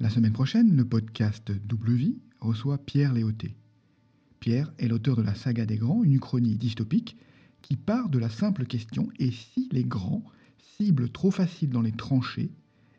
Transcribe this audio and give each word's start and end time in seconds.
La 0.00 0.10
semaine 0.10 0.32
prochaine, 0.32 0.76
le 0.76 0.84
podcast 0.84 1.50
Double 1.50 1.90
Vie 1.90 2.18
reçoit 2.38 2.78
Pierre 2.78 3.12
Léoté. 3.12 3.56
Pierre 4.38 4.72
est 4.78 4.86
l'auteur 4.86 5.16
de 5.16 5.22
la 5.22 5.34
saga 5.34 5.66
des 5.66 5.76
grands, 5.76 6.04
une 6.04 6.12
uchronie 6.12 6.54
dystopique 6.54 7.16
qui 7.62 7.74
part 7.74 8.08
de 8.08 8.20
la 8.20 8.28
simple 8.28 8.64
question 8.64 9.08
et 9.18 9.32
si 9.32 9.68
les 9.72 9.82
grands, 9.82 10.22
cibles 10.76 11.10
trop 11.10 11.32
faciles 11.32 11.70
dans 11.70 11.82
les 11.82 11.90
tranchées, 11.90 12.52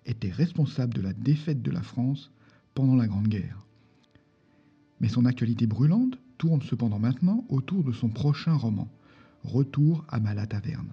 étaient 0.05 0.29
responsables 0.29 0.93
de 0.93 0.99
la 0.99 1.13
défaite 1.13 1.61
de 1.61 1.71
la 1.71 1.83
France 1.83 2.31
pendant 2.75 2.97
la 2.97 3.07
Grande 3.07 3.29
Guerre? 3.29 3.65
Mais 4.99 5.07
son 5.07 5.23
actualité 5.23 5.67
brûlante 5.67 6.17
tourne 6.37 6.61
cependant 6.63 6.99
maintenant 6.99 7.45
autour 7.47 7.85
de 7.85 7.93
son 7.93 8.09
prochain 8.09 8.55
roman, 8.55 8.89
Retour 9.45 10.03
à 10.09 10.19
Malataverne, 10.19 10.91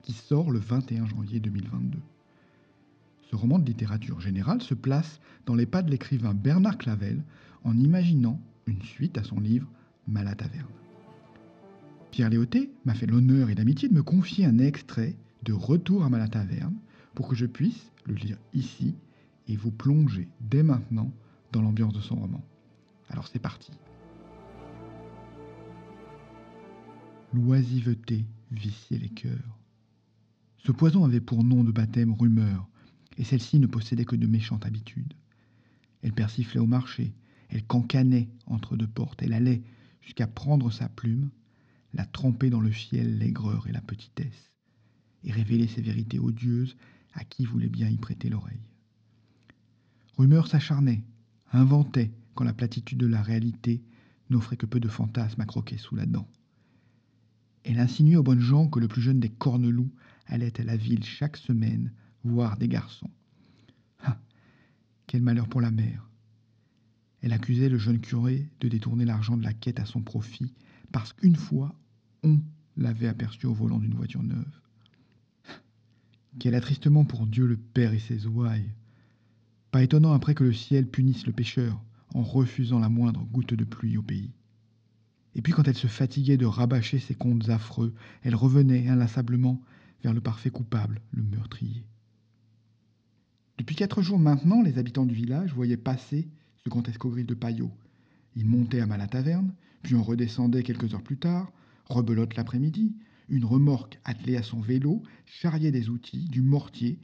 qui 0.00 0.14
sort 0.14 0.50
le 0.50 0.58
21 0.58 1.04
janvier 1.04 1.38
2022. 1.38 1.98
Roman 3.36 3.58
de 3.58 3.66
littérature 3.66 4.20
générale 4.20 4.62
se 4.62 4.74
place 4.74 5.20
dans 5.46 5.54
les 5.54 5.66
pas 5.66 5.82
de 5.82 5.90
l'écrivain 5.90 6.34
Bernard 6.34 6.78
Clavel 6.78 7.22
en 7.64 7.76
imaginant 7.78 8.40
une 8.66 8.82
suite 8.82 9.18
à 9.18 9.24
son 9.24 9.40
livre 9.40 9.68
Malataverne. 10.06 10.66
Pierre 12.10 12.30
Léoté 12.30 12.70
m'a 12.84 12.94
fait 12.94 13.06
l'honneur 13.06 13.50
et 13.50 13.54
l'amitié 13.54 13.88
de 13.88 13.94
me 13.94 14.02
confier 14.02 14.46
un 14.46 14.58
extrait 14.58 15.16
de 15.42 15.52
Retour 15.52 16.04
à 16.04 16.10
Malataverne 16.10 16.76
pour 17.14 17.28
que 17.28 17.34
je 17.34 17.46
puisse 17.46 17.90
le 18.06 18.14
lire 18.14 18.38
ici 18.52 18.94
et 19.48 19.56
vous 19.56 19.70
plonger 19.70 20.28
dès 20.40 20.62
maintenant 20.62 21.12
dans 21.52 21.62
l'ambiance 21.62 21.92
de 21.92 22.00
son 22.00 22.16
roman. 22.16 22.42
Alors 23.10 23.28
c'est 23.28 23.38
parti. 23.38 23.72
L'oisiveté 27.32 28.24
viciait 28.52 28.98
les 28.98 29.08
cœurs. 29.08 29.58
Ce 30.58 30.72
poison 30.72 31.04
avait 31.04 31.20
pour 31.20 31.44
nom 31.44 31.64
de 31.64 31.72
baptême 31.72 32.14
rumeur, 32.14 32.68
et 33.16 33.24
celle-ci 33.24 33.58
ne 33.58 33.66
possédait 33.66 34.04
que 34.04 34.16
de 34.16 34.26
méchantes 34.26 34.66
habitudes. 34.66 35.14
Elle 36.02 36.12
persiflait 36.12 36.60
au 36.60 36.66
marché, 36.66 37.14
elle 37.48 37.64
cancanait 37.64 38.28
entre 38.46 38.76
deux 38.76 38.88
portes, 38.88 39.22
elle 39.22 39.32
allait 39.32 39.62
jusqu'à 40.02 40.26
prendre 40.26 40.70
sa 40.70 40.88
plume, 40.88 41.30
la 41.92 42.04
tremper 42.04 42.50
dans 42.50 42.60
le 42.60 42.70
fiel 42.70 43.18
l'aigreur 43.18 43.66
et 43.68 43.72
la 43.72 43.80
petitesse, 43.80 44.50
et 45.22 45.32
révéler 45.32 45.66
ses 45.66 45.80
vérités 45.80 46.18
odieuses 46.18 46.76
à 47.14 47.24
qui 47.24 47.44
voulait 47.44 47.68
bien 47.68 47.88
y 47.88 47.96
prêter 47.96 48.28
l'oreille. 48.28 48.66
Rumeur 50.16 50.46
s'acharnait, 50.46 51.04
inventait, 51.52 52.12
quand 52.34 52.44
la 52.44 52.52
platitude 52.52 52.98
de 52.98 53.06
la 53.06 53.22
réalité 53.22 53.82
n'offrait 54.28 54.56
que 54.56 54.66
peu 54.66 54.80
de 54.80 54.88
fantasmes 54.88 55.40
à 55.40 55.46
croquer 55.46 55.78
sous 55.78 55.94
la 55.94 56.06
dent. 56.06 56.28
Elle 57.62 57.78
insinuait 57.78 58.16
aux 58.16 58.22
bonnes 58.22 58.40
gens 58.40 58.68
que 58.68 58.80
le 58.80 58.88
plus 58.88 59.02
jeune 59.02 59.20
des 59.20 59.28
corneloups 59.30 59.92
allait 60.26 60.60
à 60.60 60.64
la 60.64 60.76
ville 60.76 61.04
chaque 61.04 61.36
semaine 61.36 61.92
voir 62.24 62.56
des 62.56 62.68
garçons. 62.68 63.10
Ah, 64.02 64.18
quel 65.06 65.22
malheur 65.22 65.48
pour 65.48 65.60
la 65.60 65.70
mère. 65.70 66.08
Elle 67.22 67.32
accusait 67.32 67.68
le 67.68 67.78
jeune 67.78 68.00
curé 68.00 68.48
de 68.60 68.68
détourner 68.68 69.04
l'argent 69.04 69.36
de 69.36 69.44
la 69.44 69.54
quête 69.54 69.80
à 69.80 69.86
son 69.86 70.02
profit 70.02 70.52
parce 70.92 71.12
qu'une 71.12 71.36
fois, 71.36 71.74
on 72.22 72.38
l'avait 72.76 73.08
aperçu 73.08 73.46
au 73.46 73.54
volant 73.54 73.78
d'une 73.78 73.94
voiture 73.94 74.22
neuve. 74.22 74.60
Quel 76.38 76.54
attristement 76.54 77.04
pour 77.04 77.26
Dieu 77.26 77.46
le 77.46 77.56
Père 77.56 77.94
et 77.94 77.98
ses 77.98 78.26
ouailles. 78.26 78.70
Pas 79.70 79.82
étonnant 79.82 80.12
après 80.12 80.34
que 80.34 80.44
le 80.44 80.52
ciel 80.52 80.86
punisse 80.86 81.26
le 81.26 81.32
pécheur 81.32 81.82
en 82.14 82.22
refusant 82.22 82.78
la 82.78 82.88
moindre 82.88 83.24
goutte 83.24 83.54
de 83.54 83.64
pluie 83.64 83.96
au 83.96 84.02
pays. 84.02 84.32
Et 85.34 85.42
puis 85.42 85.52
quand 85.52 85.66
elle 85.66 85.76
se 85.76 85.86
fatiguait 85.86 86.36
de 86.36 86.46
rabâcher 86.46 86.98
ses 86.98 87.14
contes 87.14 87.48
affreux, 87.48 87.94
elle 88.22 88.36
revenait 88.36 88.88
inlassablement 88.88 89.60
vers 90.02 90.12
le 90.12 90.20
parfait 90.20 90.50
coupable, 90.50 91.00
le 91.12 91.22
meurtrier. 91.22 91.84
Depuis 93.64 93.76
quatre 93.76 94.02
jours 94.02 94.18
maintenant, 94.18 94.60
les 94.60 94.76
habitants 94.76 95.06
du 95.06 95.14
village 95.14 95.54
voyaient 95.54 95.78
passer 95.78 96.28
ce 96.62 96.68
grand 96.68 96.86
escogrille 96.86 97.24
de 97.24 97.32
paillot. 97.32 97.70
Il 98.36 98.44
montait 98.44 98.80
à 98.80 98.86
Malataverne, 98.86 99.54
puis 99.82 99.94
on 99.94 100.02
redescendait 100.02 100.62
quelques 100.62 100.92
heures 100.92 101.02
plus 101.02 101.16
tard, 101.16 101.50
rebelote 101.86 102.36
l'après-midi, 102.36 102.94
une 103.30 103.46
remorque 103.46 103.98
attelée 104.04 104.36
à 104.36 104.42
son 104.42 104.60
vélo 104.60 105.02
charriait 105.24 105.70
des 105.70 105.88
outils, 105.88 106.26
du 106.28 106.42
mortier, 106.42 106.98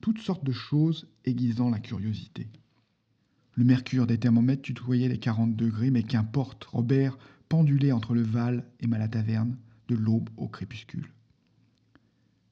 toutes 0.00 0.20
sortes 0.20 0.44
de 0.44 0.52
choses 0.52 1.08
aiguisant 1.24 1.68
la 1.68 1.80
curiosité. 1.80 2.46
Le 3.54 3.64
mercure 3.64 4.06
des 4.06 4.18
thermomètres 4.18 4.62
tutoyait 4.62 5.08
les 5.08 5.18
40 5.18 5.56
degrés, 5.56 5.90
mais 5.90 6.04
qu'importe, 6.04 6.62
Robert 6.62 7.18
pendulait 7.48 7.90
entre 7.90 8.14
le 8.14 8.22
Val 8.22 8.64
et 8.78 8.86
Malataverne, 8.86 9.56
de 9.88 9.96
l'aube 9.96 10.30
au 10.36 10.46
crépuscule. 10.46 11.10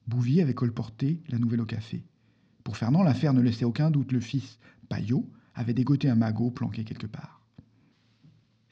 Bouvier 0.09 0.41
avait 0.41 0.53
colporté 0.53 1.21
la 1.29 1.39
nouvelle 1.39 1.61
au 1.61 1.65
café. 1.65 2.03
Pour 2.63 2.77
Fernand, 2.77 3.03
l'affaire 3.03 3.33
ne 3.33 3.41
laissait 3.41 3.65
aucun 3.65 3.91
doute. 3.91 4.11
Le 4.11 4.19
fils, 4.19 4.59
Payot, 4.89 5.29
avait 5.55 5.73
dégoté 5.73 6.09
un 6.09 6.15
magot 6.15 6.51
planqué 6.51 6.83
quelque 6.83 7.07
part. 7.07 7.41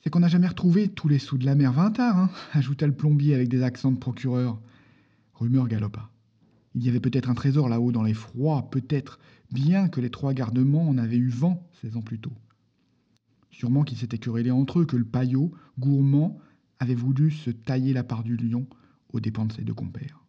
C'est 0.04 0.10
qu'on 0.10 0.20
n'a 0.20 0.28
jamais 0.28 0.48
retrouvé 0.48 0.88
tous 0.88 1.08
les 1.08 1.20
sous 1.20 1.38
de 1.38 1.46
la 1.46 1.56
mer 1.56 1.74
Vintard, 1.74 2.18
hein, 2.18 2.30
ajouta 2.54 2.88
le 2.88 2.96
plombier 2.96 3.36
avec 3.36 3.50
des 3.50 3.62
accents 3.62 3.92
de 3.92 3.98
procureur. 3.98 4.60
Rumeur 5.34 5.68
galopa. 5.68 6.10
Il 6.74 6.84
y 6.84 6.90
avait 6.90 7.00
peut-être 7.00 7.30
un 7.30 7.36
trésor 7.36 7.70
là-haut 7.70 7.92
dans 7.92 8.04
les 8.04 8.14
froids, 8.14 8.70
peut-être, 8.72 9.20
bien 9.52 9.90
que 9.90 10.02
les 10.02 10.10
trois 10.10 10.34
gardements 10.34 10.88
en 10.88 10.98
avaient 10.98 11.18
eu 11.18 11.30
vent 11.30 11.68
seize 11.82 11.98
ans 11.98 12.02
plus 12.02 12.20
tôt. 12.20 12.34
Sûrement 13.52 13.84
qu'ils 13.84 13.98
s'étaient 13.98 14.18
querellés 14.18 14.52
entre 14.52 14.80
eux, 14.80 14.86
que 14.86 14.96
le 14.96 15.06
paillot, 15.06 15.52
gourmand, 15.78 16.40
avait 16.80 16.96
voulu 16.96 17.30
se 17.30 17.52
tailler 17.52 17.94
la 17.94 18.04
part 18.04 18.24
du 18.24 18.38
lion 18.38 18.66
aux 19.14 19.20
dépens 19.20 19.46
de 19.46 19.54
ses 19.54 19.64
deux 19.64 19.74
compères. 19.74 20.21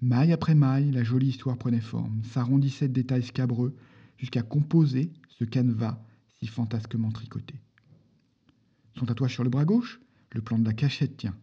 Maille 0.00 0.32
après 0.32 0.54
maille, 0.54 0.92
la 0.92 1.02
jolie 1.02 1.28
histoire 1.28 1.58
prenait 1.58 1.80
forme, 1.80 2.22
s'arrondissait 2.22 2.86
de 2.86 2.92
détails 2.92 3.24
scabreux, 3.24 3.74
jusqu'à 4.16 4.42
composer 4.42 5.12
ce 5.28 5.44
canevas 5.44 6.00
si 6.38 6.46
fantasquement 6.46 7.10
tricoté. 7.10 7.56
Son 8.96 9.06
tatouage 9.06 9.32
sur 9.32 9.44
le 9.44 9.50
bras 9.50 9.64
gauche, 9.64 10.00
le 10.32 10.40
plan 10.40 10.58
de 10.58 10.64
la 10.64 10.72
cachette, 10.72 11.16
tient. 11.16 11.34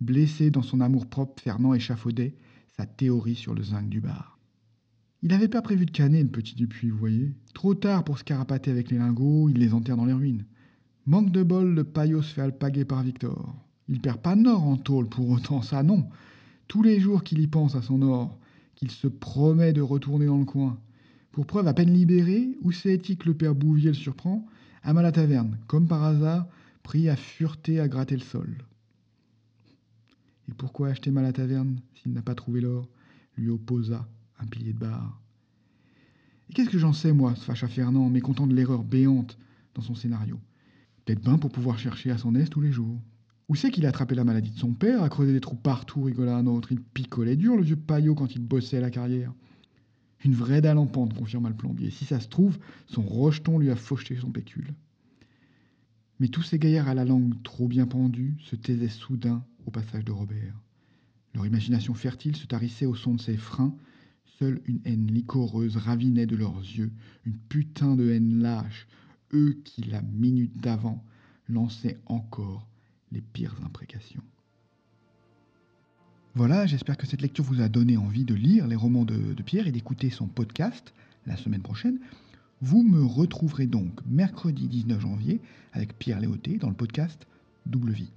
Blessé 0.00 0.50
dans 0.50 0.62
son 0.62 0.80
amour-propre, 0.80 1.42
Fernand 1.42 1.74
échafaudait 1.74 2.36
sa 2.76 2.86
théorie 2.86 3.34
sur 3.34 3.54
le 3.54 3.62
zinc 3.62 3.88
du 3.88 4.00
bar. 4.00 4.38
Il 5.22 5.30
n'avait 5.30 5.48
pas 5.48 5.62
prévu 5.62 5.86
de 5.86 5.90
canner 5.90 6.22
le 6.22 6.28
petit 6.28 6.54
Dupuis, 6.54 6.90
vous 6.90 6.98
voyez. 6.98 7.34
Trop 7.54 7.74
tard 7.74 8.04
pour 8.04 8.18
se 8.18 8.24
carapater 8.24 8.70
avec 8.70 8.90
les 8.90 8.98
lingots, 8.98 9.48
il 9.48 9.58
les 9.58 9.74
enterre 9.74 9.96
dans 9.96 10.04
les 10.04 10.12
ruines. 10.12 10.44
Manque 11.06 11.32
de 11.32 11.42
bol, 11.42 11.74
le 11.74 11.84
paillot 11.84 12.22
se 12.22 12.34
fait 12.34 12.42
alpaguer 12.42 12.84
par 12.84 13.02
Victor. 13.02 13.56
Il 13.88 14.00
perd 14.00 14.20
pas 14.20 14.36
Nord 14.36 14.64
en 14.64 14.76
tôle 14.76 15.08
pour 15.08 15.30
autant, 15.30 15.62
ça 15.62 15.82
non 15.82 16.08
tous 16.68 16.82
les 16.82 17.00
jours 17.00 17.22
qu'il 17.22 17.40
y 17.40 17.46
pense 17.46 17.74
à 17.74 17.82
son 17.82 18.02
or, 18.02 18.38
qu'il 18.74 18.90
se 18.90 19.06
promet 19.06 19.72
de 19.72 19.80
retourner 19.80 20.26
dans 20.26 20.38
le 20.38 20.44
coin. 20.44 20.78
Pour 21.32 21.46
preuve, 21.46 21.68
à 21.68 21.74
peine 21.74 21.92
libéré, 21.92 22.56
où 22.62 22.72
c'est 22.72 22.98
que 22.98 23.28
le 23.28 23.34
père 23.34 23.54
Bouvier 23.54 23.90
le 23.90 23.94
surprend 23.94 24.46
À 24.82 24.92
la 24.92 25.12
taverne, 25.12 25.58
comme 25.66 25.88
par 25.88 26.02
hasard, 26.02 26.46
pris 26.82 27.08
à 27.08 27.16
fureter 27.16 27.80
à 27.80 27.88
gratter 27.88 28.16
le 28.16 28.22
sol. 28.22 28.56
Et 30.48 30.54
pourquoi 30.54 30.88
acheter 30.88 31.10
mal 31.10 31.24
à 31.24 31.32
taverne 31.32 31.80
s'il 31.94 32.12
n'a 32.12 32.22
pas 32.22 32.34
trouvé 32.34 32.60
l'or 32.60 32.88
lui 33.36 33.50
opposa 33.50 34.08
un 34.38 34.46
pilier 34.46 34.72
de 34.72 34.78
barre. 34.78 35.20
Et 36.48 36.52
qu'est-ce 36.52 36.70
que 36.70 36.78
j'en 36.78 36.92
sais, 36.92 37.12
moi, 37.12 37.34
ce 37.34 37.44
fâcha 37.44 37.68
Fernand, 37.68 38.08
mécontent 38.08 38.46
de 38.46 38.54
l'erreur 38.54 38.84
béante 38.84 39.38
dans 39.74 39.82
son 39.82 39.94
scénario? 39.94 40.38
Peut-être 41.04 41.20
bien 41.22 41.38
pour 41.38 41.50
pouvoir 41.50 41.78
chercher 41.78 42.10
à 42.10 42.18
son 42.18 42.34
aise 42.34 42.50
tous 42.50 42.60
les 42.60 42.72
jours. 42.72 43.00
Où 43.48 43.54
c'est 43.54 43.70
qu'il 43.70 43.86
a 43.86 43.90
attrapé 43.90 44.14
la 44.16 44.24
maladie 44.24 44.50
de 44.50 44.58
son 44.58 44.72
père, 44.72 45.02
a 45.02 45.08
creusé 45.08 45.32
des 45.32 45.40
trous 45.40 45.56
partout, 45.56 46.02
rigola 46.02 46.36
un 46.36 46.46
autre. 46.46 46.72
Il 46.72 46.80
picolait 46.80 47.36
dur, 47.36 47.56
le 47.56 47.62
vieux 47.62 47.76
paillot, 47.76 48.14
quand 48.14 48.34
il 48.34 48.40
bossait 48.40 48.78
à 48.78 48.80
la 48.80 48.90
carrière. 48.90 49.32
Une 50.24 50.34
vraie 50.34 50.60
dalle 50.60 50.78
en 50.78 50.86
pente, 50.86 51.14
confirma 51.14 51.48
le 51.48 51.54
plombier. 51.54 51.90
Si 51.90 52.04
ça 52.04 52.18
se 52.18 52.28
trouve, 52.28 52.58
son 52.86 53.02
rocheton 53.02 53.58
lui 53.58 53.70
a 53.70 53.76
fauché 53.76 54.16
son 54.16 54.30
pécule. 54.30 54.74
Mais 56.18 56.28
tous 56.28 56.42
ces 56.42 56.58
gaillards 56.58 56.88
à 56.88 56.94
la 56.94 57.04
langue 57.04 57.40
trop 57.44 57.68
bien 57.68 57.86
pendue 57.86 58.34
se 58.40 58.56
taisaient 58.56 58.88
soudain 58.88 59.44
au 59.66 59.70
passage 59.70 60.04
de 60.04 60.12
Robert. 60.12 60.54
Leur 61.34 61.46
imagination 61.46 61.94
fertile 61.94 62.34
se 62.34 62.46
tarissait 62.46 62.86
au 62.86 62.94
son 62.94 63.14
de 63.14 63.20
ses 63.20 63.36
freins. 63.36 63.76
Seule 64.38 64.60
une 64.64 64.80
haine 64.84 65.06
licoreuse 65.06 65.76
ravinait 65.76 66.26
de 66.26 66.36
leurs 66.36 66.58
yeux, 66.58 66.90
une 67.24 67.36
putain 67.36 67.94
de 67.94 68.10
haine 68.10 68.40
lâche, 68.40 68.88
eux 69.32 69.60
qui, 69.64 69.82
la 69.82 70.02
minute 70.02 70.58
d'avant, 70.58 71.04
lançaient 71.48 71.98
encore 72.06 72.66
les 73.12 73.20
pires 73.20 73.56
imprécations. 73.64 74.22
Voilà, 76.34 76.66
j'espère 76.66 76.98
que 76.98 77.06
cette 77.06 77.22
lecture 77.22 77.44
vous 77.44 77.62
a 77.62 77.68
donné 77.68 77.96
envie 77.96 78.24
de 78.24 78.34
lire 78.34 78.66
les 78.66 78.76
romans 78.76 79.06
de, 79.06 79.42
Pierre 79.42 79.66
et 79.66 79.72
d'écouter 79.72 80.10
son 80.10 80.26
podcast 80.26 80.92
la 81.26 81.36
semaine 81.36 81.62
prochaine. 81.62 81.98
Vous 82.60 82.82
me 82.82 83.04
retrouverez 83.04 83.66
donc 83.66 84.00
mercredi 84.06 84.68
19 84.68 85.00
janvier 85.00 85.40
avec 85.72 85.98
Pierre 85.98 86.20
Léoté 86.20 86.58
dans 86.58 86.68
le 86.68 86.74
podcast 86.74 87.26
Double 87.64 87.92
Vie. 87.92 88.10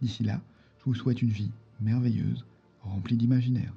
D'ici 0.00 0.24
là, 0.24 0.40
je 0.80 0.84
vous 0.86 0.94
souhaite 0.94 1.22
une 1.22 1.30
vie 1.30 1.52
merveilleuse, 1.80 2.44
remplie 2.82 3.16
d'imaginaire. 3.16 3.72